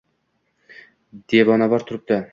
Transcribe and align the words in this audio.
Devonavor 1.35 1.87
turibdi. 1.93 2.23